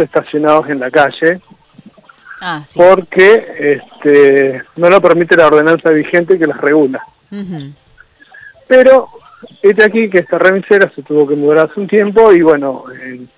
estacionados 0.00 0.68
en 0.68 0.80
la 0.80 0.90
calle, 0.90 1.40
Ah, 2.42 2.62
sí. 2.66 2.78
porque 2.78 3.80
este, 3.82 4.62
no 4.76 4.88
lo 4.88 5.00
permite 5.00 5.36
la 5.36 5.46
ordenanza 5.48 5.90
vigente 5.90 6.38
que 6.38 6.46
las 6.46 6.58
regula. 6.60 7.00
Pero 8.66 9.08
este 9.62 9.84
aquí 9.84 10.08
que 10.08 10.18
esta 10.18 10.38
remisera 10.38 10.88
se 10.88 11.02
tuvo 11.02 11.26
que 11.28 11.34
mudar 11.36 11.70
hace 11.70 11.80
un 11.80 11.86
tiempo 11.88 12.32
y 12.32 12.40
bueno, 12.42 12.84
en 13.02 13.28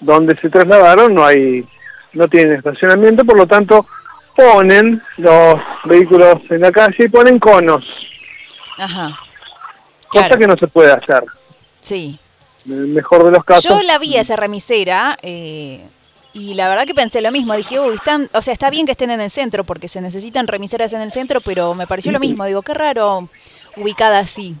donde 0.00 0.36
se 0.36 0.48
trasladaron 0.50 1.14
no 1.14 1.24
hay, 1.24 1.66
no 2.12 2.28
tienen 2.28 2.54
estacionamiento, 2.56 3.24
por 3.24 3.36
lo 3.36 3.46
tanto 3.46 3.86
ponen 4.36 5.02
los 5.16 5.60
vehículos 5.84 6.40
en 6.50 6.60
la 6.60 6.70
calle 6.70 7.04
y 7.04 7.08
ponen 7.08 7.38
conos, 7.40 7.84
Ajá. 8.78 9.10
cosa 10.08 10.36
que 10.38 10.46
no 10.46 10.56
se 10.56 10.68
puede 10.68 10.92
hacer. 10.92 11.24
Sí. 11.80 12.18
En 12.68 12.74
el 12.74 12.86
mejor 12.88 13.24
de 13.24 13.30
los 13.30 13.44
casos. 13.44 13.64
Yo 13.64 13.82
la 13.82 13.98
vi 13.98 14.16
a 14.16 14.20
esa 14.20 14.36
remisera 14.36 15.18
eh, 15.22 15.80
y 16.34 16.54
la 16.54 16.68
verdad 16.68 16.84
que 16.84 16.94
pensé 16.94 17.20
lo 17.20 17.30
mismo. 17.32 17.54
Dije, 17.54 17.80
uy, 17.80 17.94
están, 17.94 18.28
o 18.32 18.42
sea, 18.42 18.52
está 18.52 18.68
bien 18.70 18.84
que 18.84 18.92
estén 18.92 19.10
en 19.10 19.20
el 19.20 19.30
centro 19.30 19.64
porque 19.64 19.88
se 19.88 20.00
necesitan 20.00 20.46
remiseras 20.46 20.92
en 20.92 21.00
el 21.00 21.10
centro, 21.10 21.40
pero 21.40 21.74
me 21.74 21.86
pareció 21.86 22.12
lo 22.12 22.20
mismo. 22.20 22.44
Digo, 22.44 22.62
qué 22.62 22.74
raro 22.74 23.28
ubicada 23.76 24.18
así. 24.18 24.54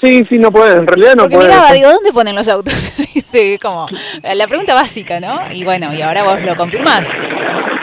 Sí, 0.00 0.24
sí, 0.28 0.38
no 0.38 0.50
puede, 0.50 0.76
en 0.76 0.86
realidad 0.86 1.14
no 1.14 1.22
Porque 1.24 1.36
puede. 1.36 1.48
miraba, 1.48 1.72
digo, 1.72 1.92
¿dónde 1.92 2.12
ponen 2.12 2.34
los 2.34 2.48
autos? 2.48 2.74
Como 3.62 3.88
la 4.34 4.46
pregunta 4.48 4.74
básica, 4.74 5.20
¿no? 5.20 5.40
Y 5.52 5.64
bueno, 5.64 5.94
y 5.94 6.02
ahora 6.02 6.24
vos 6.24 6.42
lo 6.42 6.56
confirmás. 6.56 7.08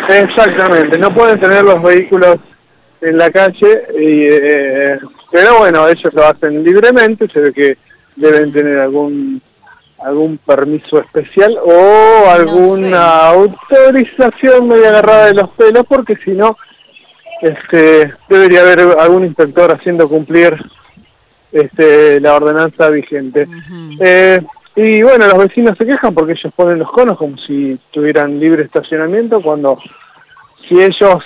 Exactamente, 0.09 0.97
no 0.97 1.13
pueden 1.13 1.39
tener 1.39 1.63
los 1.63 1.81
vehículos 1.81 2.39
en 3.01 3.17
la 3.17 3.31
calle, 3.31 3.83
y, 3.97 4.25
eh, 4.25 4.99
pero 5.31 5.59
bueno, 5.59 5.87
ellos 5.87 6.13
lo 6.13 6.25
hacen 6.25 6.61
libremente, 6.61 7.29
se 7.29 7.39
ve 7.39 7.53
que 7.53 7.77
deben 8.19 8.51
tener 8.51 8.79
algún 8.79 9.41
algún 10.03 10.37
permiso 10.37 10.99
especial 10.99 11.57
o 11.61 12.29
alguna 12.29 13.27
autorización 13.27 14.67
media 14.67 14.89
agarrada 14.89 15.25
de 15.25 15.33
los 15.33 15.49
pelos, 15.49 15.85
porque 15.87 16.15
si 16.15 16.31
no, 16.31 16.57
este, 17.41 18.13
debería 18.29 18.61
haber 18.61 18.79
algún 18.97 19.25
inspector 19.25 19.71
haciendo 19.71 20.07
cumplir 20.07 20.57
este, 21.51 22.19
la 22.21 22.35
ordenanza 22.35 22.89
vigente. 22.89 23.47
Eh, 23.99 24.41
y 24.75 25.01
bueno, 25.01 25.27
los 25.27 25.37
vecinos 25.37 25.77
se 25.77 25.85
quejan 25.85 26.13
porque 26.13 26.33
ellos 26.33 26.53
ponen 26.55 26.79
los 26.79 26.91
conos 26.91 27.17
como 27.17 27.37
si 27.37 27.77
tuvieran 27.91 28.39
libre 28.39 28.63
estacionamiento, 28.63 29.41
cuando 29.41 29.77
si 30.67 30.81
ellos 30.81 31.23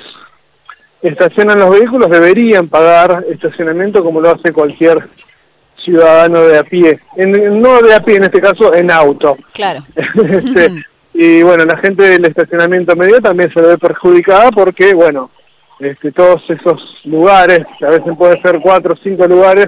estacionan 1.01 1.59
los 1.59 1.69
vehículos 1.69 2.09
deberían 2.09 2.69
pagar 2.69 3.25
estacionamiento 3.29 4.03
como 4.03 4.21
lo 4.21 4.31
hace 4.31 4.53
cualquier 4.53 5.03
ciudadano 5.83 6.41
de 6.41 6.57
a 6.57 6.63
pie. 6.63 6.99
En- 7.17 7.61
no 7.61 7.81
de 7.81 7.93
a 7.95 8.03
pie, 8.03 8.15
en 8.17 8.23
este 8.25 8.41
caso, 8.41 8.73
en 8.73 8.89
auto. 8.91 9.37
Claro. 9.53 9.83
Este, 9.95 10.83
y 11.13 11.43
bueno, 11.43 11.65
la 11.65 11.77
gente 11.77 12.03
del 12.03 12.25
estacionamiento 12.25 12.95
medio 12.95 13.21
también 13.21 13.51
se 13.53 13.61
ve 13.61 13.77
perjudicada 13.77 14.49
porque, 14.51 14.93
bueno, 14.93 15.29
este, 15.79 16.11
todos 16.11 16.49
esos 16.49 17.01
lugares, 17.05 17.65
a 17.81 17.89
veces 17.89 18.13
puede 18.17 18.41
ser 18.41 18.59
cuatro 18.59 18.93
o 18.93 18.97
cinco 18.97 19.27
lugares, 19.27 19.67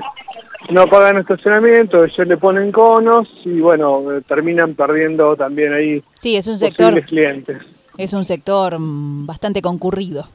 no 0.69 0.87
pagan 0.87 1.17
estacionamiento, 1.17 2.03
ellos 2.03 2.27
le 2.27 2.37
ponen 2.37 2.71
conos 2.71 3.27
y 3.43 3.59
bueno, 3.59 4.01
terminan 4.27 4.73
perdiendo 4.73 5.35
también 5.35 5.73
ahí 5.73 6.03
Sí, 6.19 6.35
es 6.35 6.47
un 6.47 6.57
sector, 6.57 6.99
clientes. 7.03 7.57
es 7.97 8.13
un 8.13 8.25
sector 8.25 8.79
mm, 8.79 9.27
bastante 9.27 9.61
concurrido. 9.61 10.27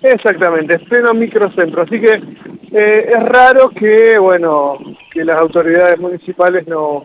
Exactamente, 0.00 0.74
es 0.74 0.82
pleno 0.82 1.12
microcentro, 1.12 1.82
así 1.82 2.00
que 2.00 2.22
eh, 2.72 3.12
es 3.16 3.22
raro 3.24 3.70
que, 3.70 4.18
bueno, 4.18 4.78
que 5.10 5.24
las 5.24 5.38
autoridades 5.38 5.98
municipales 5.98 6.66
no, 6.68 7.04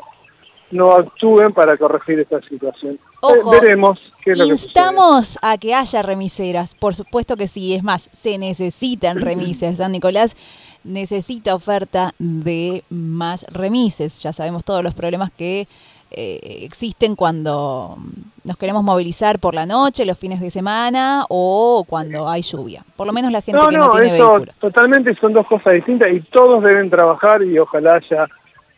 no 0.72 0.92
actúen 0.94 1.54
para 1.54 1.78
corregir 1.78 2.20
esta 2.20 2.42
situación. 2.42 3.00
Ojo, 3.22 3.54
Eh, 3.54 3.60
veremos 3.62 4.14
qué 4.24 4.32
es 4.32 4.38
lo 4.38 4.46
que 4.46 4.52
Instamos 4.52 5.40
a 5.42 5.58
que 5.58 5.74
haya 5.74 6.02
remiseras, 6.02 6.76
por 6.76 6.94
supuesto 6.94 7.38
que 7.38 7.48
sí, 7.48 7.74
es 7.74 7.84
más, 7.84 8.10
se 8.12 8.38
necesitan 8.38 9.22
remises. 9.22 9.78
San 9.78 9.94
Nicolás 9.94 10.36
necesita 10.84 11.56
oferta 11.56 12.14
de 12.20 12.84
más 12.90 13.46
remises. 13.50 14.22
Ya 14.22 14.34
sabemos 14.34 14.66
todos 14.66 14.84
los 14.84 14.94
problemas 14.94 15.32
que 15.32 15.68
eh, 16.14 16.60
existen 16.64 17.16
cuando 17.16 17.98
nos 18.44 18.58
queremos 18.58 18.84
movilizar 18.84 19.40
por 19.40 19.54
la 19.56 19.66
noche, 19.66 20.06
los 20.06 20.18
fines 20.18 20.40
de 20.42 20.50
semana 20.50 21.26
o 21.30 21.86
cuando 21.88 22.28
hay 22.30 22.42
lluvia. 22.42 22.84
Por 22.96 23.08
lo 23.08 23.14
menos 23.14 23.32
la 23.32 23.42
gente 23.42 23.60
No, 23.62 23.70
que 23.70 23.78
no, 23.78 23.86
no, 23.88 23.92
tiene 23.92 24.12
vehículo. 24.14 24.52
totalmente 24.60 25.16
son 25.16 25.34
dos 25.34 25.48
cosas 25.48 25.74
distintas 25.74 26.12
y 26.12 26.20
todos 26.22 26.64
deben 26.64 26.90
trabajar 26.90 27.42
y 27.44 27.58
ojalá 27.58 27.96
haya 27.96 28.28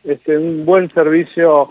este, 0.03 0.37
un 0.37 0.65
buen 0.65 0.91
servicio 0.93 1.69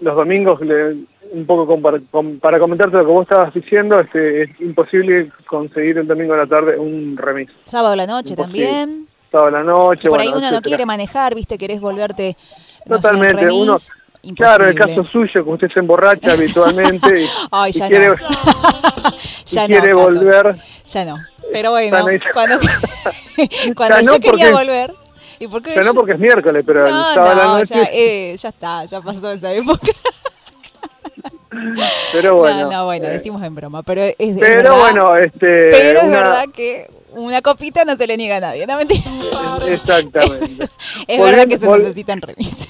los 0.00 0.16
domingos. 0.16 0.60
le- 0.60 0.96
un 1.32 1.46
poco 1.46 1.80
para, 1.80 2.00
com- 2.10 2.40
para 2.40 2.58
comentarte 2.58 2.96
lo 2.96 3.04
que 3.06 3.12
vos 3.12 3.22
estabas 3.22 3.54
diciendo, 3.54 4.00
este, 4.00 4.42
es 4.42 4.60
imposible 4.60 5.30
conseguir 5.46 5.98
el 5.98 6.06
domingo 6.08 6.34
a 6.34 6.38
la 6.38 6.46
tarde 6.48 6.76
un 6.76 7.16
remis. 7.16 7.48
Sábado 7.64 7.92
a 7.92 7.96
la 7.96 8.06
noche 8.08 8.30
Imposible. 8.30 8.66
también. 8.66 9.06
Sábado 9.30 9.46
a 9.46 9.50
la 9.52 9.62
noche, 9.62 10.08
Por 10.08 10.18
ahí 10.18 10.32
uno 10.34 10.50
no 10.50 10.60
quiere 10.60 10.84
manejar, 10.86 11.36
viste, 11.36 11.56
querés 11.56 11.80
volverte 11.80 12.36
no 12.86 12.96
sé, 12.96 13.02
Totalmente, 13.02 13.42
remis, 13.42 13.62
uno, 13.62 13.76
imposible. 14.22 14.34
claro, 14.36 14.66
el 14.68 14.74
caso 14.74 15.04
suyo, 15.04 15.44
que 15.44 15.50
usted 15.50 15.70
se 15.72 15.80
emborracha 15.80 16.32
habitualmente 16.32 17.22
y, 17.22 17.26
Ay, 17.50 17.70
y 17.74 17.78
ya 17.78 17.88
quiere, 17.88 18.08
no. 18.08 18.14
y 18.14 18.18
ya 19.46 19.66
quiere 19.66 19.90
no, 19.92 19.98
volver. 19.98 20.56
Ya 20.86 21.04
no. 21.04 21.18
Pero 21.52 21.70
bueno, 21.72 21.96
cuando, 22.32 22.58
cuando 23.76 23.96
Ya 23.96 24.02
yo 24.02 24.12
no, 24.12 24.20
quería 24.20 24.50
porque- 24.50 24.52
volver. 24.52 24.94
¿Y 25.42 25.48
por 25.48 25.62
qué? 25.62 25.74
Ya 25.74 25.82
no 25.82 25.94
porque 25.94 26.12
es 26.12 26.18
miércoles, 26.18 26.62
pero 26.66 26.86
el 26.86 26.92
sábado 26.92 27.34
la 27.34 27.44
no, 27.46 27.58
noche, 27.60 27.74
ya, 27.74 27.88
eh, 27.92 28.36
ya 28.36 28.48
está, 28.50 28.84
ya 28.84 29.00
pasó 29.00 29.32
esa 29.32 29.50
época. 29.54 29.88
pero 32.12 32.36
bueno. 32.36 32.64
no, 32.64 32.70
no, 32.70 32.84
bueno, 32.84 33.06
eh, 33.06 33.10
decimos 33.10 33.42
en 33.42 33.54
broma, 33.54 33.82
pero 33.82 34.02
es, 34.02 34.14
es 34.18 34.36
pero 34.38 34.56
verdad, 34.62 34.78
bueno, 34.78 35.16
este... 35.16 35.68
pero 35.70 35.98
es 36.00 36.04
una- 36.04 36.18
verdad 36.18 36.44
que 36.54 36.90
una 37.12 37.42
copita 37.42 37.84
no 37.86 37.96
se 37.96 38.06
le 38.06 38.16
niega 38.16 38.36
a 38.36 38.40
nadie, 38.40 38.66
no 38.66 38.76
mentira. 38.76 39.02
Exactamente. 39.66 40.68
Es 41.08 41.18
verdad 41.20 41.46
que 41.48 41.58
se 41.58 41.66
necesitan 41.68 42.20
remises. 42.20 42.68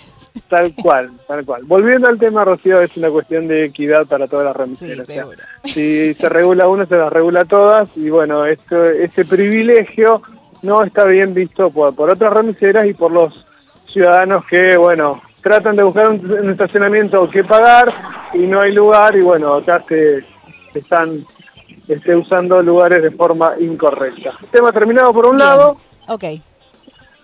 Tal 0.50 0.74
cual, 0.74 1.10
tal 1.28 1.44
cual. 1.46 1.62
Volviendo 1.64 2.08
al 2.08 2.18
tema, 2.18 2.44
Rocío, 2.44 2.80
es 2.80 2.96
una 2.96 3.08
cuestión 3.08 3.46
de 3.46 3.66
equidad 3.66 4.04
para 4.06 4.26
todas 4.26 4.44
las 4.44 4.54
Sí, 4.76 4.84
remiseras. 4.92 5.08
O 5.08 5.12
sea, 5.32 5.72
si 5.72 6.12
se 6.14 6.28
regula 6.28 6.66
uno, 6.66 6.84
se 6.86 6.96
las 6.96 7.12
regula 7.12 7.44
todas. 7.44 7.88
Y 7.94 8.10
bueno, 8.10 8.44
esto, 8.44 8.84
ese 8.84 9.24
privilegio 9.24 10.20
no 10.62 10.82
está 10.82 11.04
bien 11.04 11.32
visto 11.34 11.70
por, 11.70 11.94
por 11.94 12.10
otras 12.10 12.32
remiseras 12.32 12.86
y 12.86 12.94
por 12.94 13.12
los 13.12 13.46
ciudadanos 13.86 14.44
que, 14.46 14.76
bueno, 14.76 15.22
tratan 15.40 15.76
de 15.76 15.84
buscar 15.84 16.10
un, 16.10 16.30
un 16.32 16.50
estacionamiento 16.50 17.30
que 17.30 17.44
pagar 17.44 17.94
y 18.34 18.38
no 18.40 18.60
hay 18.60 18.72
lugar. 18.72 19.14
Y 19.16 19.20
bueno, 19.20 19.54
acá 19.54 19.84
se, 19.88 20.22
se 20.72 20.80
están 20.80 21.24
este, 21.86 22.16
usando 22.16 22.60
lugares 22.60 23.04
de 23.04 23.12
forma 23.12 23.52
incorrecta. 23.60 24.32
Tema 24.50 24.72
terminado 24.72 25.12
por 25.12 25.26
un 25.26 25.36
Bien. 25.36 25.48
lado. 25.48 25.76
Ok. 26.08 26.24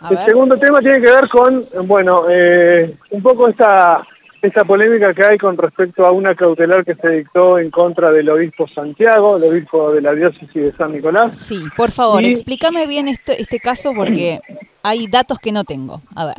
A 0.01 0.11
El 0.11 0.17
ver. 0.17 0.27
segundo 0.27 0.57
tema 0.57 0.81
tiene 0.81 1.01
que 1.01 1.11
ver 1.11 1.29
con, 1.29 1.65
bueno, 1.85 2.25
eh, 2.29 2.95
un 3.11 3.23
poco 3.23 3.49
esta, 3.49 4.07
esta 4.43 4.65
polémica 4.65 5.15
que 5.15 5.25
hay 5.25 5.39
con 5.39 5.57
respecto 5.57 6.05
a 6.07 6.11
una 6.13 6.35
cautelar 6.35 6.85
que 6.85 6.95
se 6.95 7.09
dictó 7.11 7.59
en 7.59 7.71
contra 7.71 8.11
del 8.13 8.29
obispo 8.29 8.69
Santiago, 8.69 9.37
el 9.39 9.45
obispo 9.45 9.93
de 9.93 10.03
la 10.03 10.15
diócesis 10.15 10.53
de 10.55 10.73
San 10.77 10.93
Nicolás. 10.93 11.37
Sí, 11.39 11.63
por 11.77 11.91
favor, 11.91 12.23
Y- 12.23 12.31
explícame 12.31 12.87
bien 12.87 13.09
este, 13.09 13.41
este 13.41 13.59
caso 13.59 13.93
porque 13.95 14.41
hay 14.83 15.07
datos 15.07 15.39
que 15.39 15.53
no 15.53 15.65
tengo. 15.65 16.03
A 16.15 16.27
ver. 16.27 16.37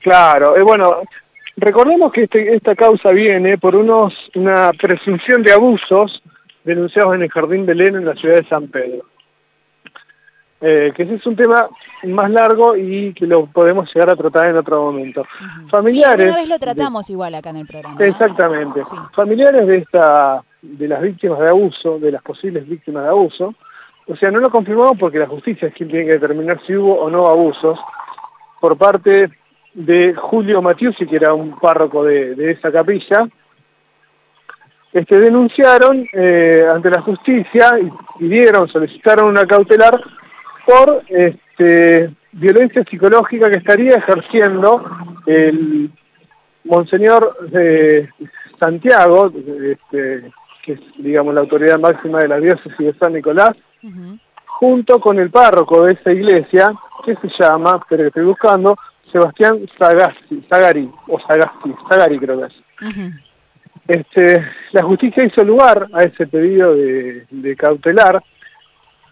Claro, 0.00 0.56
eh, 0.56 0.62
bueno, 0.62 0.96
recordemos 1.56 2.12
que 2.12 2.24
este- 2.24 2.54
esta 2.54 2.74
causa 2.74 3.10
viene 3.10 3.58
por 3.58 3.76
unos 3.76 4.30
una 4.34 4.72
presunción 4.72 5.42
de 5.42 5.52
abusos 5.52 6.22
denunciados 6.64 7.14
en 7.14 7.22
el 7.22 7.30
Jardín 7.30 7.64
Belén 7.64 7.96
en 7.96 8.04
la 8.04 8.14
ciudad 8.14 8.36
de 8.36 8.44
San 8.48 8.66
Pedro. 8.68 9.04
Eh, 10.60 10.92
que 10.96 11.04
ese 11.04 11.14
es 11.14 11.26
un 11.26 11.36
tema 11.36 11.68
más 12.04 12.30
largo 12.32 12.76
y 12.76 13.12
que 13.14 13.26
lo 13.28 13.46
podemos 13.46 13.94
llegar 13.94 14.10
a 14.10 14.16
tratar 14.16 14.50
en 14.50 14.56
otro 14.56 14.82
momento. 14.82 15.24
Sí, 15.38 15.44
Familiares. 15.70 16.26
una 16.26 16.36
vez 16.36 16.48
lo 16.48 16.54
de- 16.56 16.58
tratamos 16.58 17.08
igual 17.10 17.34
acá 17.36 17.50
en 17.50 17.58
el 17.58 17.66
programa. 17.66 18.04
Exactamente. 18.04 18.84
Sí. 18.84 18.96
Familiares 19.12 19.66
de 19.68 19.76
esta, 19.76 20.42
de 20.60 20.88
las 20.88 21.00
víctimas 21.00 21.38
de 21.38 21.48
abuso, 21.48 21.98
de 22.00 22.10
las 22.10 22.22
posibles 22.22 22.68
víctimas 22.68 23.04
de 23.04 23.08
abuso, 23.10 23.54
o 24.08 24.16
sea, 24.16 24.32
no 24.32 24.40
lo 24.40 24.50
confirmamos 24.50 24.98
porque 24.98 25.18
la 25.20 25.28
justicia 25.28 25.68
es 25.68 25.74
quien 25.74 25.90
tiene 25.90 26.06
que 26.06 26.12
determinar 26.18 26.60
si 26.66 26.74
hubo 26.74 26.94
o 27.02 27.08
no 27.08 27.28
abusos, 27.28 27.78
por 28.60 28.76
parte 28.76 29.30
de 29.74 30.12
Julio 30.14 30.60
Matiusi, 30.60 31.06
que 31.06 31.16
era 31.16 31.34
un 31.34 31.56
párroco 31.56 32.02
de, 32.02 32.34
de 32.34 32.50
esa 32.50 32.72
capilla, 32.72 33.28
este, 34.92 35.20
denunciaron 35.20 36.04
eh, 36.12 36.64
ante 36.72 36.90
la 36.90 37.00
justicia 37.02 37.78
y 37.78 37.92
pidieron, 38.18 38.68
solicitaron 38.68 39.26
una 39.26 39.46
cautelar 39.46 40.00
por 40.68 41.02
este, 41.08 42.10
violencia 42.32 42.84
psicológica 42.84 43.48
que 43.48 43.56
estaría 43.56 43.96
ejerciendo 43.96 44.84
el 45.24 45.90
Monseñor 46.64 47.34
eh, 47.54 48.06
Santiago, 48.60 49.32
este, 49.34 50.30
que 50.62 50.72
es 50.72 50.80
digamos 50.98 51.34
la 51.34 51.40
autoridad 51.40 51.78
máxima 51.78 52.20
de 52.20 52.28
la 52.28 52.38
diócesis 52.38 52.76
de 52.76 52.92
San 52.92 53.14
Nicolás, 53.14 53.56
junto 54.44 55.00
con 55.00 55.18
el 55.18 55.30
párroco 55.30 55.86
de 55.86 55.94
esa 55.94 56.12
iglesia, 56.12 56.74
que 57.02 57.16
se 57.16 57.28
llama, 57.28 57.80
pero 57.88 58.02
que 58.02 58.08
estoy 58.08 58.24
buscando, 58.24 58.76
Sebastián 59.10 59.60
Sagasti, 59.78 60.44
Sagari, 60.50 60.90
o 61.06 61.18
Sagasti, 61.18 61.74
Sagari 61.88 62.18
creo 62.18 62.40
que 62.40 62.46
es. 62.46 62.54
Este, 63.86 64.44
la 64.72 64.82
justicia 64.82 65.24
hizo 65.24 65.42
lugar 65.42 65.86
a 65.94 66.04
ese 66.04 66.26
pedido 66.26 66.74
de, 66.76 67.56
cautelar, 67.56 68.22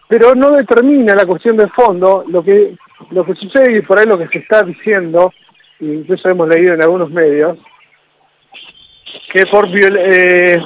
pero 0.07 0.35
no 0.35 0.51
determina 0.51 1.15
la 1.15 1.25
cuestión 1.25 1.57
de 1.57 1.67
fondo, 1.67 2.23
lo 2.27 2.43
que, 2.43 2.75
lo 3.11 3.25
que 3.25 3.35
sucede 3.35 3.77
y 3.77 3.81
por 3.81 3.99
ahí 3.99 4.05
lo 4.05 4.17
que 4.17 4.27
se 4.27 4.39
está 4.39 4.63
diciendo, 4.63 5.33
incluso 5.79 6.29
hemos 6.29 6.47
leído 6.47 6.73
en 6.73 6.81
algunos 6.81 7.09
medios, 7.09 7.57
que 9.31 9.45
por 9.45 9.67
eh, 9.73 10.61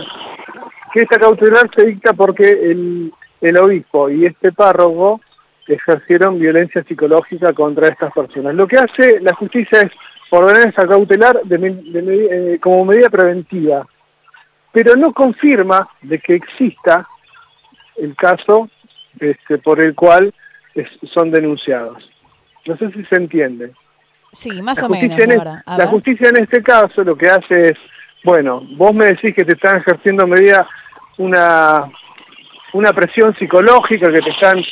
que 0.93 1.01
esta 1.01 1.17
cautelar 1.17 1.69
se 1.73 1.85
dicta 1.85 2.13
porque 2.13 2.51
el, 2.51 3.11
el 3.39 3.57
obispo 3.57 4.09
y 4.09 4.25
este 4.25 4.51
párroco 4.51 5.21
ejercieron 5.67 6.39
violencia 6.39 6.83
psicológica 6.83 7.53
contra 7.53 7.87
estas 7.87 8.13
personas. 8.13 8.53
Lo 8.55 8.67
que 8.67 8.77
hace 8.77 9.19
la 9.21 9.33
justicia 9.33 9.81
es 9.81 9.91
ordenar 10.29 10.69
esa 10.69 10.87
cautelar 10.87 11.41
de, 11.43 12.53
eh, 12.53 12.59
como 12.59 12.85
medida 12.85 13.09
preventiva, 13.09 13.85
pero 14.71 14.95
no 14.95 15.13
confirma 15.13 15.87
de 16.01 16.19
que 16.19 16.35
exista 16.35 17.07
el 17.97 18.15
caso 18.15 18.69
este, 19.21 19.57
por 19.57 19.79
el 19.79 19.95
cual 19.95 20.33
son 21.03 21.31
denunciados. 21.31 22.09
No 22.65 22.77
sé 22.77 22.91
si 22.91 23.05
se 23.05 23.15
entiende. 23.15 23.71
Sí, 24.31 24.61
más 24.61 24.81
o 24.83 24.89
menos. 24.89 25.17
la 25.65 25.87
justicia 25.87 26.29
en 26.29 26.37
este 26.37 26.61
caso 26.61 27.03
lo 27.03 27.17
que 27.17 27.29
hace 27.29 27.69
es, 27.69 27.77
bueno, 28.23 28.61
vos 28.75 28.93
me 28.93 29.05
decís 29.05 29.33
que 29.33 29.45
te 29.45 29.53
están 29.53 29.77
ejerciendo 29.77 30.27
medida 30.27 30.67
una 31.17 31.89
una 32.73 32.93
presión 32.93 33.35
psicológica 33.35 34.11
que 34.11 34.21
te 34.21 34.29
están 34.29 34.63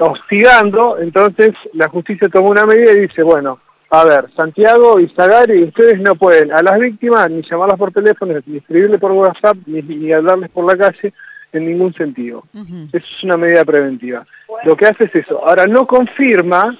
hostigando, 0.00 0.98
entonces 0.98 1.54
la 1.72 1.88
justicia 1.88 2.28
toma 2.28 2.48
una 2.48 2.66
medida 2.66 2.92
y 2.92 3.02
dice, 3.02 3.22
bueno, 3.22 3.60
a 3.90 4.04
ver, 4.04 4.28
Santiago 4.34 4.98
y 4.98 5.08
Zagari, 5.08 5.62
ustedes 5.62 6.00
no 6.00 6.16
pueden 6.16 6.52
a 6.52 6.62
las 6.62 6.78
víctimas 6.80 7.30
ni 7.30 7.42
llamarlas 7.42 7.78
por 7.78 7.92
teléfono, 7.92 8.34
ni 8.46 8.56
escribirles 8.56 8.98
por 8.98 9.12
WhatsApp, 9.12 9.56
ni, 9.66 10.12
hablarles 10.12 10.50
por 10.50 10.64
la 10.64 10.76
calle, 10.76 11.12
en 11.58 11.66
ningún 11.66 11.94
sentido. 11.94 12.44
Eso 12.92 13.06
es 13.16 13.24
una 13.24 13.36
medida 13.36 13.64
preventiva. 13.64 14.26
Lo 14.64 14.76
que 14.76 14.86
hace 14.86 15.04
es 15.04 15.14
eso. 15.16 15.46
Ahora, 15.46 15.66
no 15.66 15.86
confirma, 15.86 16.78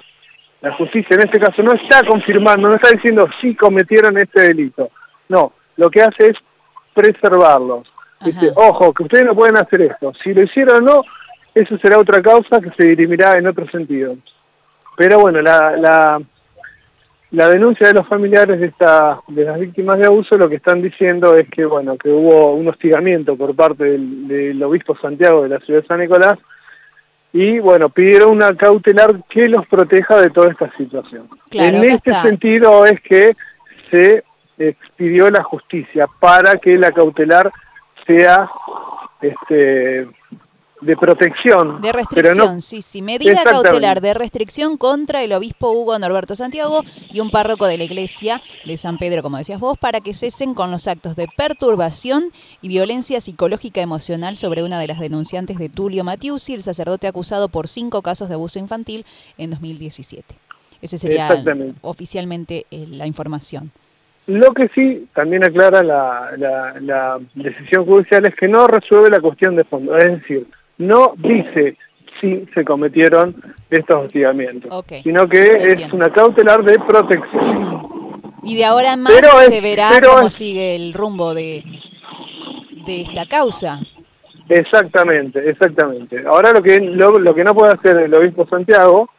la 0.61 0.71
justicia 0.73 1.15
en 1.15 1.21
este 1.21 1.39
caso 1.39 1.61
no 1.63 1.73
está 1.73 2.03
confirmando, 2.03 2.69
no 2.69 2.75
está 2.75 2.89
diciendo 2.89 3.27
si 3.39 3.55
cometieron 3.55 4.17
este 4.17 4.41
delito. 4.41 4.89
No, 5.29 5.53
lo 5.77 5.89
que 5.89 6.01
hace 6.01 6.29
es 6.29 6.37
preservarlos 6.93 7.91
ojo, 8.55 8.93
que 8.93 9.03
ustedes 9.03 9.25
no 9.25 9.35
pueden 9.35 9.57
hacer 9.57 9.81
esto. 9.81 10.13
Si 10.13 10.33
lo 10.33 10.43
hicieron 10.43 10.77
o 10.77 10.81
no, 10.81 11.03
eso 11.53 11.77
será 11.77 11.97
otra 11.97 12.21
causa 12.21 12.61
que 12.61 12.71
se 12.71 12.83
dirimirá 12.83 13.37
en 13.37 13.47
otro 13.47 13.67
sentido. 13.67 14.15
Pero 14.97 15.19
bueno, 15.19 15.41
la, 15.41 15.75
la, 15.77 16.21
la 17.31 17.49
denuncia 17.49 17.87
de 17.87 17.93
los 17.93 18.07
familiares 18.07 18.59
de, 18.59 18.67
esta, 18.67 19.19
de 19.27 19.43
las 19.45 19.59
víctimas 19.59 19.97
de 19.97 20.05
abuso 20.05 20.37
lo 20.37 20.47
que 20.47 20.55
están 20.55 20.81
diciendo 20.81 21.35
es 21.35 21.49
que 21.49 21.65
bueno 21.65 21.97
que 21.97 22.09
hubo 22.09 22.53
un 22.53 22.67
hostigamiento 22.67 23.35
por 23.35 23.55
parte 23.55 23.83
del, 23.83 24.61
obispo 24.63 24.95
Santiago 24.95 25.43
de 25.43 25.49
la 25.49 25.59
ciudad 25.59 25.81
de 25.81 25.87
San 25.87 25.99
Nicolás 25.99 26.37
y 27.33 27.59
bueno, 27.59 27.89
pidieron 27.89 28.29
una 28.29 28.55
cautelar 28.55 29.21
que 29.27 29.49
los 29.49 29.67
proteja 29.67 30.21
de 30.21 30.29
toda 30.29 30.49
esta 30.49 30.71
situación. 30.77 31.27
en 31.51 31.83
este 31.83 32.13
sentido 32.21 32.85
es 32.85 33.01
que 33.01 33.35
se 33.91 34.23
expidió 34.57 35.29
la 35.29 35.43
justicia 35.43 36.07
para 36.21 36.57
que 36.59 36.77
la 36.77 36.93
cautelar 36.93 37.51
sea 38.07 38.49
este, 39.21 40.07
de 40.85 40.95
protección. 40.95 41.81
De 41.81 41.91
restricción, 41.91 42.61
sí, 42.61 42.81
sí. 42.81 43.01
Medida 43.01 43.43
cautelar 43.43 44.01
de 44.01 44.13
restricción 44.13 44.77
contra 44.77 45.23
el 45.23 45.33
obispo 45.33 45.71
Hugo 45.71 45.97
Norberto 45.97 46.35
Santiago 46.35 46.81
y 47.11 47.19
un 47.19 47.31
párroco 47.31 47.65
de 47.65 47.77
la 47.77 47.83
iglesia 47.83 48.41
de 48.65 48.77
San 48.77 48.97
Pedro, 48.97 49.23
como 49.23 49.37
decías 49.37 49.59
vos, 49.59 49.77
para 49.77 50.01
que 50.01 50.13
cesen 50.13 50.53
con 50.53 50.71
los 50.71 50.87
actos 50.87 51.15
de 51.15 51.27
perturbación 51.35 52.25
y 52.61 52.67
violencia 52.67 53.19
psicológica 53.19 53.81
emocional 53.81 54.35
sobre 54.35 54.63
una 54.63 54.79
de 54.79 54.87
las 54.87 54.99
denunciantes 54.99 55.57
de 55.57 55.69
Tulio 55.69 56.03
Matiusi, 56.03 56.53
el 56.53 56.61
sacerdote 56.61 57.07
acusado 57.07 57.49
por 57.49 57.67
cinco 57.67 58.01
casos 58.01 58.29
de 58.29 58.35
abuso 58.35 58.59
infantil 58.59 59.05
en 59.37 59.49
2017. 59.49 60.35
Ese 60.81 60.99
sería 60.99 61.29
oficialmente 61.81 62.67
eh, 62.69 62.85
la 62.89 63.07
información. 63.07 63.71
Lo 64.27 64.53
que 64.53 64.69
sí 64.69 65.07
también 65.13 65.43
aclara 65.43 65.83
la, 65.83 67.19
decisión 67.35 67.85
judicial 67.85 68.25
es 68.25 68.35
que 68.35 68.47
no 68.47 68.67
resuelve 68.67 69.09
la 69.09 69.21
cuestión 69.21 69.55
de 69.55 69.63
fondo, 69.63 69.95
es 69.97 70.19
decir, 70.21 70.47
no 70.77 71.13
dice 71.17 71.77
si 72.19 72.45
se 72.53 72.63
cometieron 72.63 73.35
estos 73.69 74.05
hostigamientos, 74.05 74.71
sino 75.03 75.27
que 75.27 75.73
es 75.73 75.93
una 75.93 76.09
cautelar 76.11 76.63
de 76.63 76.79
protección. 76.79 77.87
Y 78.43 78.55
de 78.55 78.65
ahora 78.65 78.93
en 78.93 79.01
más 79.01 79.13
se 79.47 79.61
verá 79.61 79.89
cómo 80.01 80.29
sigue 80.29 80.75
el 80.75 80.93
rumbo 80.93 81.33
de, 81.33 81.63
de 82.85 83.01
esta 83.01 83.25
causa. 83.25 83.81
Exactamente, 84.47 85.49
exactamente. 85.49 86.23
Ahora 86.25 86.51
lo 86.51 86.61
que, 86.61 86.79
lo, 86.79 87.33
que 87.33 87.43
no 87.43 87.55
puede 87.55 87.73
hacer 87.73 87.97
el 87.97 88.13
obispo 88.13 88.47
Santiago, 88.47 89.09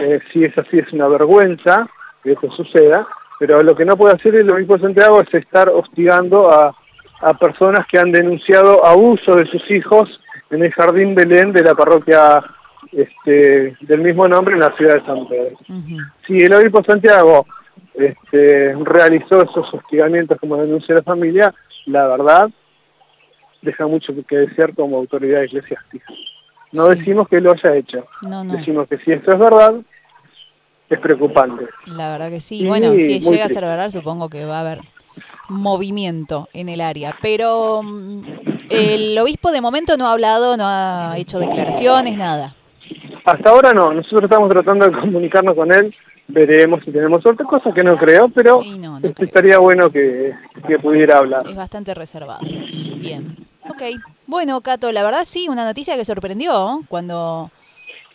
eh, 0.00 0.20
si 0.32 0.44
es 0.44 0.56
así 0.56 0.78
es 0.78 0.92
una 0.92 1.06
vergüenza 1.08 1.86
que 2.22 2.32
eso 2.32 2.50
suceda, 2.50 3.06
pero 3.38 3.62
lo 3.62 3.76
que 3.76 3.84
no 3.84 3.96
puede 3.96 4.14
hacer 4.14 4.34
el 4.36 4.50
obispo 4.50 4.78
Santiago 4.78 5.20
es 5.20 5.32
estar 5.34 5.68
hostigando 5.68 6.50
a, 6.50 6.74
personas 7.40 7.86
que 7.86 7.98
han 7.98 8.12
denunciado 8.12 8.84
abuso 8.84 9.36
de 9.36 9.46
sus 9.46 9.70
hijos 9.70 10.20
en 10.54 10.62
el 10.62 10.72
Jardín 10.72 11.14
Belén 11.14 11.52
de 11.52 11.62
la 11.62 11.74
parroquia 11.74 12.42
este, 12.92 13.76
del 13.80 14.00
mismo 14.00 14.28
nombre 14.28 14.54
en 14.54 14.60
la 14.60 14.70
ciudad 14.72 14.94
de 14.94 15.06
San 15.06 15.26
Pedro. 15.26 15.58
Si 16.26 16.40
el 16.40 16.52
obispo 16.54 16.84
Santiago 16.84 17.46
este, 17.94 18.74
realizó 18.82 19.42
esos 19.42 19.72
hostigamientos 19.74 20.38
como 20.38 20.56
denuncia 20.56 20.94
la 20.94 21.02
familia, 21.02 21.54
la 21.86 22.06
verdad 22.08 22.50
deja 23.62 23.86
mucho 23.86 24.14
que 24.26 24.36
desear 24.36 24.74
como 24.74 24.96
autoridad 24.96 25.42
eclesiástica. 25.42 26.06
No 26.70 26.88
decimos 26.88 27.28
que 27.28 27.40
lo 27.40 27.52
haya 27.52 27.74
hecho, 27.74 28.06
decimos 28.46 28.88
que 28.88 28.98
si 28.98 29.12
esto 29.12 29.32
es 29.32 29.38
verdad, 29.38 29.74
es 30.90 30.98
preocupante. 30.98 31.66
La 31.86 32.10
verdad 32.10 32.30
que 32.30 32.40
sí. 32.40 32.66
bueno, 32.66 32.92
si 32.92 33.20
llega 33.20 33.46
a 33.46 33.48
ser 33.48 33.62
verdad, 33.62 33.90
supongo 33.90 34.28
que 34.28 34.44
va 34.44 34.58
a 34.58 34.60
haber 34.60 34.80
movimiento 35.48 36.48
en 36.52 36.68
el 36.68 36.80
área. 36.80 37.16
Pero 37.20 37.82
mm, 37.82 38.22
el 38.70 39.18
obispo 39.18 39.52
de 39.52 39.60
momento 39.60 39.96
no 39.96 40.06
ha 40.06 40.12
hablado, 40.12 40.56
no 40.56 40.64
ha 40.66 41.14
hecho 41.16 41.38
declaraciones, 41.38 42.16
nada. 42.16 42.54
Hasta 43.24 43.50
ahora 43.50 43.72
no. 43.72 43.92
Nosotros 43.92 44.24
estamos 44.24 44.50
tratando 44.50 44.86
de 44.86 44.92
comunicarnos 44.92 45.54
con 45.54 45.72
él. 45.72 45.94
Veremos 46.26 46.82
si 46.84 46.90
tenemos 46.90 47.24
otra 47.26 47.44
cosa 47.44 47.72
que 47.72 47.84
no 47.84 47.98
creo, 47.98 48.28
pero 48.30 48.62
estaría 49.18 49.58
bueno 49.58 49.90
que, 49.90 50.32
que 50.66 50.78
pudiera 50.78 51.18
hablar. 51.18 51.46
Es 51.46 51.54
bastante 51.54 51.92
reservado. 51.94 52.40
Bien. 52.40 53.36
Ok. 53.68 53.82
Bueno, 54.26 54.60
Cato, 54.62 54.90
la 54.92 55.02
verdad 55.02 55.24
sí, 55.24 55.48
una 55.48 55.64
noticia 55.64 55.96
que 55.96 56.04
sorprendió 56.04 56.82
cuando 56.88 57.50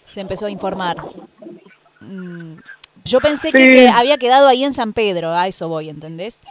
se 0.06 0.22
empezó 0.22 0.48
a 0.48 0.52
informar. 0.52 0.98
Mm, 2.02 2.56
yo 3.06 3.20
pensé 3.22 3.52
que, 3.52 3.88
había 3.88 4.18
quedado 4.18 4.48
ahí 4.48 4.64
en 4.64 4.74
San 4.74 4.94
Pedro, 4.94 5.32
a 5.32 5.48
eso 5.48 5.70
voy, 5.70 5.90
¿entendés? 5.90 6.42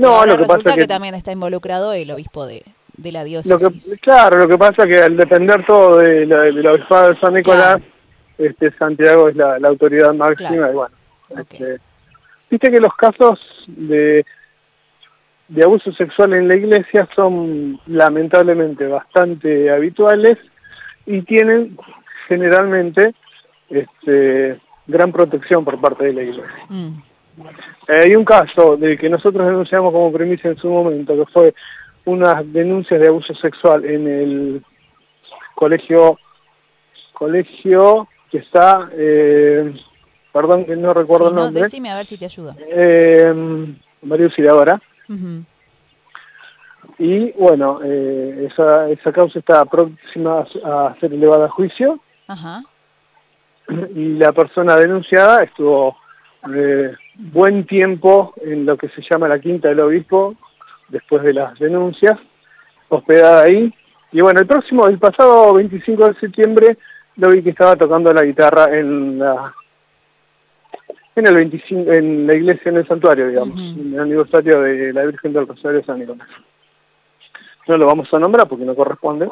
No, 0.00 0.24
lo 0.26 0.32
que 0.32 0.42
resulta 0.42 0.62
pasa 0.64 0.74
que, 0.74 0.80
que, 0.82 0.88
también 0.88 1.14
está 1.14 1.32
involucrado 1.32 1.92
el 1.92 2.10
obispo 2.10 2.46
de, 2.46 2.64
la 3.02 3.24
diócesis. 3.24 3.98
claro, 4.00 4.38
lo 4.38 4.48
que 4.48 4.58
pasa 4.58 4.82
es 4.84 4.88
que 4.88 5.02
al 5.02 5.16
depender 5.16 5.64
todo 5.64 5.98
de 5.98 6.26
la, 6.26 6.42
de 6.42 6.52
de 6.52 7.16
San 7.20 7.34
Nicolás, 7.34 7.80
este, 8.38 8.70
Santiago 8.72 9.28
es 9.28 9.36
la, 9.36 9.56
autoridad 9.56 10.14
máxima 10.14 10.70
y 10.70 10.74
bueno. 10.74 10.94
Este, 11.30 11.78
viste 12.50 12.70
que 12.70 12.80
los 12.80 12.94
casos 12.94 13.64
de, 13.66 14.24
de 15.48 15.62
abuso 15.62 15.92
sexual 15.92 16.32
en 16.32 16.48
la 16.48 16.54
iglesia 16.54 17.08
son 17.14 17.78
lamentablemente 17.86 18.86
bastante 18.86 19.70
habituales 19.70 20.38
y 21.06 21.22
tienen 21.22 21.76
generalmente 22.28 23.14
este, 23.68 24.58
gran 24.86 25.12
protección 25.12 25.64
por 25.64 25.80
parte 25.80 26.04
de 26.04 26.12
la 26.12 26.22
iglesia. 26.22 26.66
Mm. 26.68 27.09
Eh, 27.88 28.02
hay 28.04 28.16
un 28.16 28.24
caso 28.24 28.76
de 28.76 28.96
que 28.96 29.08
nosotros 29.08 29.46
denunciamos 29.46 29.92
como 29.92 30.12
premisa 30.12 30.48
en 30.48 30.56
su 30.56 30.68
momento, 30.68 31.16
que 31.16 31.30
fue 31.30 31.54
unas 32.04 32.50
denuncias 32.52 33.00
de 33.00 33.08
abuso 33.08 33.34
sexual 33.34 33.84
en 33.84 34.06
el 34.06 34.64
colegio, 35.54 36.18
colegio 37.12 38.08
que 38.30 38.38
está, 38.38 38.88
eh, 38.92 39.74
perdón 40.32 40.64
que 40.64 40.76
no 40.76 40.94
recuerdo 40.94 41.28
el 41.28 41.34
nombre. 41.34 41.60
No, 41.60 41.64
decime 41.64 41.90
a 41.90 41.96
ver 41.96 42.06
si 42.06 42.16
te 42.16 42.24
ayuda. 42.26 42.56
Eh, 42.58 43.32
María 44.02 44.26
Auxiliadora. 44.26 44.80
Y 46.98 47.32
bueno, 47.32 47.80
eh, 47.82 48.48
esa, 48.50 48.88
esa 48.90 49.10
causa 49.10 49.38
está 49.38 49.64
próxima 49.64 50.44
a 50.64 50.94
ser 51.00 51.12
elevada 51.12 51.46
a 51.46 51.48
juicio. 51.48 51.98
Ajá 52.28 52.62
y 53.94 54.14
la 54.14 54.32
persona 54.32 54.76
denunciada 54.76 55.42
estuvo 55.42 55.96
eh, 56.54 56.92
buen 57.20 57.64
tiempo 57.64 58.32
en 58.42 58.64
lo 58.66 58.76
que 58.76 58.88
se 58.88 59.02
llama 59.02 59.28
la 59.28 59.38
quinta 59.38 59.68
del 59.68 59.80
obispo, 59.80 60.34
después 60.88 61.22
de 61.22 61.34
las 61.34 61.58
denuncias, 61.58 62.18
hospedada 62.88 63.42
ahí. 63.42 63.72
Y 64.12 64.20
bueno, 64.20 64.40
el 64.40 64.46
próximo, 64.46 64.86
el 64.86 64.98
pasado 64.98 65.54
25 65.54 66.08
de 66.08 66.14
septiembre, 66.18 66.78
lo 67.16 67.30
vi 67.30 67.42
que 67.42 67.50
estaba 67.50 67.76
tocando 67.76 68.12
la 68.12 68.24
guitarra 68.24 68.76
en 68.76 69.18
la 69.18 69.54
en 71.16 71.26
el 71.26 71.34
25, 71.34 71.92
en 71.92 72.26
la 72.26 72.34
iglesia, 72.34 72.70
en 72.70 72.76
el 72.78 72.86
santuario, 72.86 73.28
digamos, 73.28 73.58
en 73.58 73.92
el 73.92 74.00
aniversario 74.00 74.62
de 74.62 74.92
la 74.92 75.04
Virgen 75.04 75.32
del 75.32 75.46
Rosario 75.46 75.78
de 75.78 75.84
San 75.84 75.98
Nicolás. 75.98 76.28
no 77.66 77.76
lo 77.76 77.86
vamos 77.86 78.12
a 78.14 78.18
nombrar 78.18 78.48
porque 78.48 78.64
no 78.64 78.74
corresponde. 78.74 79.28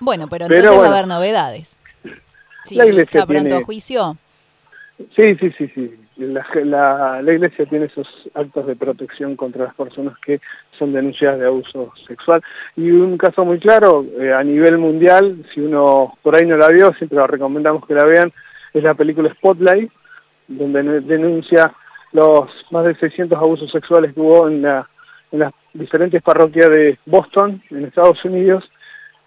Bueno, 0.00 0.26
pero 0.28 0.46
entonces 0.46 0.78
va 0.78 0.86
a 0.86 0.88
haber 0.88 1.06
novedades. 1.06 1.78
Sí, 2.64 2.74
la 2.74 2.86
iglesia 2.86 3.20
está 3.20 3.26
pronto 3.26 3.48
tiene... 3.48 3.62
a 3.62 3.64
juicio. 3.64 4.16
Sí, 5.14 5.36
sí, 5.36 5.52
sí, 5.56 5.68
sí. 5.68 5.94
La, 6.20 6.46
la, 6.64 7.22
la, 7.22 7.32
iglesia 7.32 7.64
tiene 7.64 7.86
esos 7.86 8.28
actos 8.34 8.66
de 8.66 8.76
protección 8.76 9.36
contra 9.36 9.64
las 9.64 9.74
personas 9.74 10.18
que 10.18 10.38
son 10.70 10.92
denunciadas 10.92 11.38
de 11.38 11.46
abuso 11.46 11.94
sexual. 12.06 12.42
Y 12.76 12.90
un 12.90 13.16
caso 13.16 13.42
muy 13.46 13.58
claro, 13.58 14.04
eh, 14.20 14.30
a 14.30 14.44
nivel 14.44 14.76
mundial, 14.76 15.42
si 15.50 15.60
uno 15.60 16.18
por 16.20 16.36
ahí 16.36 16.44
no 16.44 16.58
la 16.58 16.68
vio, 16.68 16.92
siempre 16.92 17.16
lo 17.16 17.26
recomendamos 17.26 17.86
que 17.86 17.94
la 17.94 18.04
vean, 18.04 18.30
es 18.74 18.82
la 18.82 18.92
película 18.92 19.32
Spotlight, 19.32 19.90
donde 20.46 21.00
denuncia 21.00 21.72
los 22.12 22.50
más 22.70 22.84
de 22.84 22.94
600 22.96 23.38
abusos 23.38 23.70
sexuales 23.70 24.12
que 24.12 24.20
hubo 24.20 24.46
en, 24.46 24.60
la, 24.60 24.86
en 25.32 25.38
las 25.38 25.52
diferentes 25.72 26.20
parroquias 26.20 26.68
de 26.68 26.98
Boston, 27.06 27.62
en 27.70 27.86
Estados 27.86 28.22
Unidos, 28.26 28.70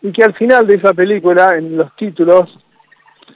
y 0.04 0.12
que 0.12 0.24
al 0.24 0.36
final 0.36 0.68
de 0.68 0.76
esa 0.76 0.94
película, 0.94 1.58
en 1.58 1.76
los 1.76 1.96
títulos, 1.96 2.60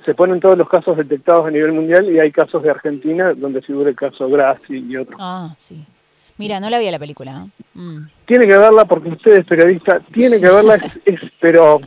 se 0.05 0.13
ponen 0.13 0.39
todos 0.39 0.57
los 0.57 0.69
casos 0.69 0.97
detectados 0.97 1.47
a 1.47 1.51
nivel 1.51 1.73
mundial 1.73 2.09
y 2.09 2.19
hay 2.19 2.31
casos 2.31 2.63
de 2.63 2.69
Argentina 2.69 3.33
donde 3.33 3.61
figura 3.61 3.89
el 3.89 3.95
caso 3.95 4.29
Grassi 4.29 4.85
y 4.87 4.97
otros. 4.97 5.17
Ah, 5.19 5.53
sí. 5.57 5.85
Mira, 6.37 6.59
no 6.59 6.69
la 6.69 6.79
vi 6.79 6.89
la 6.89 6.99
película. 6.99 7.45
¿eh? 7.45 7.63
Mm. 7.73 8.09
Tiene 8.25 8.45
que 8.45 8.57
verla 8.57 8.85
porque 8.85 9.09
usted 9.09 9.37
es 9.37 9.45
periodista, 9.45 9.99
tiene 9.99 10.39
que 10.39 10.47
verla, 10.47 10.75
es, 11.05 11.19
pero 11.39 11.81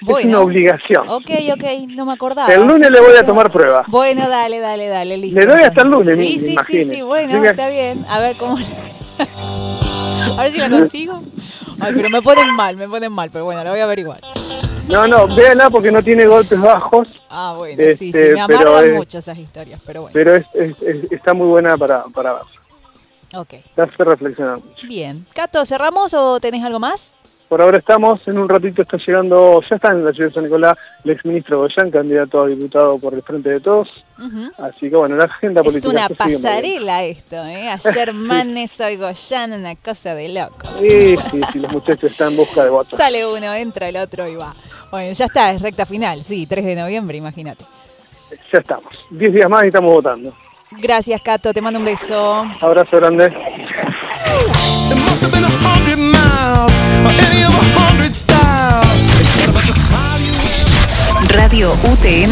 es 0.00 0.24
una 0.24 0.40
obligación. 0.40 1.08
Ok, 1.08 1.30
ok, 1.52 1.64
no 1.88 2.06
me 2.06 2.12
acordaba. 2.12 2.52
El 2.52 2.66
lunes 2.66 2.90
le 2.90 3.00
voy 3.00 3.16
a 3.16 3.24
tomar 3.24 3.50
prueba. 3.50 3.84
Bueno, 3.88 4.28
dale, 4.28 4.58
dale, 4.58 4.88
dale, 4.88 5.16
listo. 5.16 5.38
Le 5.38 5.46
doy 5.46 5.62
hasta 5.62 5.82
el 5.82 5.88
lunes, 5.88 6.16
Sí, 6.16 6.38
sí, 6.38 6.56
sí, 6.66 6.84
sí, 6.84 7.02
bueno, 7.02 7.44
está 7.44 7.68
bien. 7.68 8.04
A 8.08 8.20
ver 8.20 8.36
cómo... 8.36 8.56
a 10.38 10.42
ver 10.42 10.52
si 10.52 10.58
la 10.58 10.70
consigo. 10.70 11.22
Ay, 11.80 11.92
pero 11.94 12.10
me 12.10 12.22
ponen 12.22 12.54
mal, 12.54 12.76
me 12.76 12.88
ponen 12.88 13.12
mal, 13.12 13.30
pero 13.30 13.44
bueno, 13.44 13.62
la 13.62 13.70
voy 13.70 13.80
a 13.80 13.84
averiguar. 13.84 14.20
No, 14.90 15.06
no, 15.06 15.26
véanla 15.34 15.70
porque 15.70 15.90
no 15.90 16.02
tiene 16.02 16.26
golpes 16.26 16.60
bajos. 16.60 17.20
Ah, 17.28 17.54
bueno, 17.56 17.82
sí, 17.90 17.96
sí, 17.96 18.06
este, 18.08 18.32
me 18.32 18.40
amargan 18.40 18.94
mucho 18.94 19.18
esas 19.18 19.38
historias, 19.38 19.80
pero 19.86 20.02
bueno. 20.02 20.12
Pero 20.14 20.36
es, 20.36 20.46
está 21.10 21.34
muy 21.34 21.46
buena 21.46 21.76
para, 21.76 22.04
para 22.04 22.32
ver. 22.34 22.42
Ok. 23.34 23.54
Te 23.74 23.82
hace 23.82 24.04
reflexionar 24.04 24.56
mucho. 24.56 24.86
Bien. 24.86 25.26
Cato, 25.34 25.64
¿cerramos 25.66 26.14
o 26.14 26.40
tenés 26.40 26.64
algo 26.64 26.78
más? 26.78 27.18
Por 27.48 27.62
ahora 27.62 27.78
estamos, 27.78 28.20
en 28.26 28.36
un 28.36 28.46
ratito 28.46 28.82
está 28.82 28.98
llegando, 28.98 29.62
ya 29.62 29.76
está 29.76 29.92
en 29.92 30.04
la 30.04 30.12
ciudad 30.12 30.28
de 30.28 30.34
San 30.34 30.44
Nicolás, 30.44 30.76
el 31.02 31.12
exministro 31.12 31.58
Goyán, 31.60 31.90
candidato 31.90 32.42
a 32.42 32.46
diputado 32.46 32.98
por 32.98 33.14
el 33.14 33.22
Frente 33.22 33.48
de 33.48 33.60
Todos. 33.60 34.04
Así 34.58 34.90
que 34.90 34.96
bueno, 34.96 35.16
la 35.16 35.24
agenda 35.24 35.62
política. 35.62 35.88
Es 35.88 35.94
una 35.94 36.08
pasarela 36.10 37.04
esto, 37.04 37.36
¿eh? 37.36 37.70
Ayer 37.70 38.12
Manes, 38.12 38.78
hoy 38.82 38.96
Goyán, 38.96 39.54
una 39.54 39.76
cosa 39.76 40.14
de 40.14 40.28
loco. 40.28 40.66
Sí, 40.78 41.16
sí, 41.16 41.40
sí, 41.50 41.58
los 41.58 41.72
muchachos 41.72 42.10
están 42.10 42.32
en 42.32 42.36
busca 42.36 42.64
de 42.64 42.70
votos. 42.70 42.90
Sale 42.90 43.26
uno, 43.26 43.54
entra 43.54 43.88
el 43.88 43.96
otro 43.96 44.28
y 44.28 44.34
va. 44.34 44.54
Bueno, 44.90 45.12
ya 45.12 45.26
está, 45.26 45.52
es 45.52 45.60
recta 45.60 45.84
final, 45.84 46.24
sí, 46.24 46.46
3 46.46 46.64
de 46.64 46.74
noviembre, 46.76 47.18
imagínate. 47.18 47.64
Ya 48.52 48.58
estamos, 48.58 49.06
10 49.10 49.32
días 49.32 49.50
más 49.50 49.64
y 49.64 49.66
estamos 49.68 49.92
votando. 49.92 50.32
Gracias, 50.70 51.20
Cato, 51.22 51.52
te 51.52 51.60
mando 51.60 51.78
un 51.78 51.84
beso. 51.84 52.46
Abrazo 52.60 52.96
grande. 52.98 53.32
Radio 61.28 61.72
UTN 61.72 62.26